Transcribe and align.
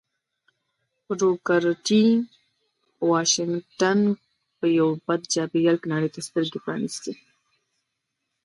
بروکر 1.05 1.63
ټي 1.85 2.03
واشنګټن 3.09 3.99
په 4.57 4.65
یوه 4.77 4.95
بد 5.05 5.21
چاپېريال 5.33 5.77
کې 5.81 5.87
نړۍ 5.93 6.09
ته 6.15 6.19
سترګې 6.27 6.59
پرانيستې 6.65 7.13